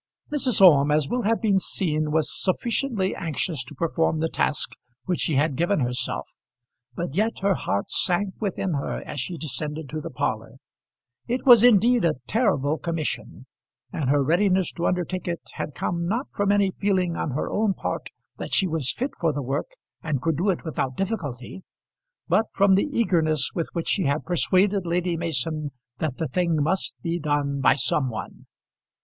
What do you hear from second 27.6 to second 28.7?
by some one.